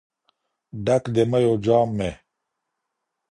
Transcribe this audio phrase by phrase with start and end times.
[0.85, 2.11] ډك د ميو جام مي